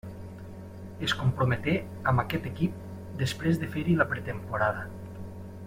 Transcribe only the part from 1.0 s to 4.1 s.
Es comprometé amb aquest equip després de fer-hi la